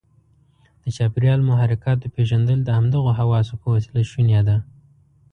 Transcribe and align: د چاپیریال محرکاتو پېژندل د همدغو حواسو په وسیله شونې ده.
د 0.81 0.85
چاپیریال 0.97 1.41
محرکاتو 1.49 2.05
پېژندل 2.15 2.59
د 2.63 2.69
همدغو 2.77 3.11
حواسو 3.19 3.53
په 3.61 3.67
وسیله 3.75 4.01
شونې 4.11 4.41
ده. 4.47 4.57